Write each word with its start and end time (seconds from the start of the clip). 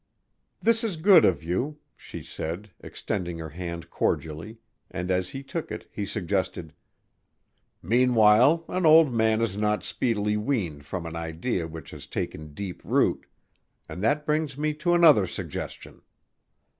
"This 0.59 0.83
is 0.83 0.97
good 0.97 1.23
of 1.25 1.43
you," 1.43 1.77
she 1.95 2.23
said, 2.23 2.71
extending 2.79 3.37
her 3.37 3.49
hand 3.51 3.91
cordially, 3.91 4.57
and 4.89 5.11
as 5.11 5.29
he 5.29 5.43
took 5.43 5.71
it 5.71 5.87
he 5.91 6.07
suggested, 6.07 6.73
"Meanwhile 7.83 8.65
an 8.67 8.87
old 8.87 9.13
man 9.13 9.43
is 9.43 9.55
not 9.55 9.83
speedily 9.83 10.37
weaned 10.37 10.87
from 10.87 11.05
an 11.05 11.15
idea 11.15 11.67
which 11.67 11.91
has 11.91 12.07
taken 12.07 12.55
deep 12.55 12.81
root, 12.83 13.27
and 13.87 14.01
that 14.01 14.25
brings 14.25 14.57
me 14.57 14.73
to 14.73 14.95
another 14.95 15.27
suggestion." 15.27 16.01